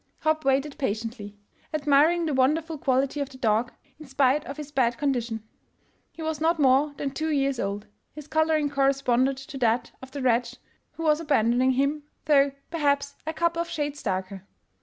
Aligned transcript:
Hopp 0.21 0.43
waited 0.45 0.79
patiently, 0.79 1.37
admiring 1.71 2.25
the 2.25 2.33
won 2.33 2.55
derful 2.55 2.79
quality 2.79 3.19
of 3.19 3.29
the 3.29 3.37
dog, 3.37 3.71
in 3.99 4.07
spite 4.07 4.43
of 4.47 4.57
his 4.57 4.71
bad 4.71 4.97
condition. 4.97 5.43
He 6.11 6.23
was 6.23 6.41
not 6.41 6.57
more 6.57 6.95
than 6.97 7.11
two 7.11 7.29
years 7.29 7.59
old; 7.59 7.85
his 8.11 8.27
coloring 8.27 8.67
cor 8.71 8.85
responded 8.87 9.37
to 9.37 9.59
that 9.59 9.91
of 10.01 10.09
the 10.09 10.23
wretch 10.23 10.55
who 10.93 11.03
was 11.03 11.19
abandoning 11.19 11.73
him, 11.73 12.01
though 12.25 12.51
perhaps 12.71 13.13
a 13.27 13.33
couple 13.33 13.61
of 13.61 13.69
shades 13.69 14.01
darker. 14.01 14.47